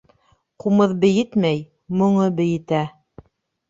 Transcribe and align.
Ҡумыҙ 0.65 0.95
бейетмәй, 1.05 1.63
моңо 2.03 2.29
бейетә. 2.43 2.85